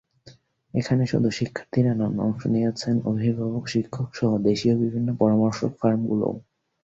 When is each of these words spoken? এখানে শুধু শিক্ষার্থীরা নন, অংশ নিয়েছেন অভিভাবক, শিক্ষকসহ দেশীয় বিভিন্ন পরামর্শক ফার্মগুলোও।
এখানে 0.73 1.03
শুধু 1.05 1.29
শিক্ষার্থীরা 1.31 1.93
নন, 1.93 2.13
অংশ 2.19 2.41
নিয়েছেন 2.47 2.95
অভিভাবক, 3.05 3.63
শিক্ষকসহ 3.67 4.29
দেশীয় 4.47 4.75
বিভিন্ন 4.83 5.09
পরামর্শক 5.19 5.71
ফার্মগুলোও। 5.81 6.35